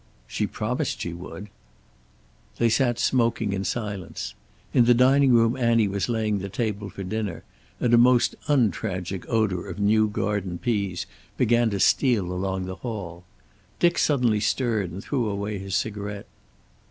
[0.25, 1.47] "She promised she would."
[2.57, 4.33] They sat smoking in silence.
[4.73, 7.43] In the dining room Annie was laying the table for dinner,
[7.79, 11.05] and a most untragic odor of new garden peas
[11.37, 13.25] began to steal along the hall.
[13.77, 16.25] Dick suddenly stirred and threw away his cigarette.